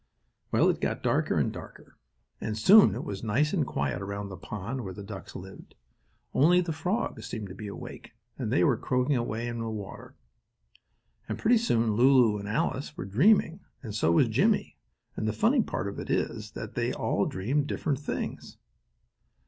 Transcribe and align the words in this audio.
Well, 0.51 0.67
it 0.71 0.81
got 0.81 1.03
darker 1.03 1.37
and 1.37 1.51
darker, 1.53 1.95
and 2.39 2.57
soon 2.57 2.95
it 2.95 3.03
was 3.03 3.23
nice 3.23 3.53
and 3.53 3.67
quiet 3.67 4.01
around 4.01 4.29
the 4.29 4.35
pond 4.35 4.81
where 4.81 4.95
the 4.95 5.03
ducks 5.03 5.35
lived. 5.35 5.75
Only 6.33 6.59
the 6.59 6.73
frogs 6.73 7.27
seemed 7.27 7.49
to 7.49 7.53
be 7.53 7.67
awake, 7.67 8.13
and 8.35 8.51
they 8.51 8.63
were 8.63 8.77
croaking 8.77 9.15
away 9.15 9.47
in 9.47 9.59
the 9.59 9.69
water. 9.69 10.15
And 11.29 11.37
pretty 11.37 11.59
soon 11.59 11.93
Lulu 11.93 12.39
and 12.39 12.49
Alice 12.49 12.97
were 12.97 13.05
dreaming 13.05 13.59
and 13.83 13.93
so 13.93 14.11
was 14.11 14.27
Jimmie, 14.27 14.75
and 15.15 15.27
the 15.27 15.33
funny 15.33 15.61
part 15.61 15.87
of 15.87 15.99
it 15.99 16.09
is 16.09 16.53
that 16.53 16.73
they 16.73 16.91
all 16.93 17.27
dreamed 17.27 17.67
different 17.67 17.99
things. 17.99 18.57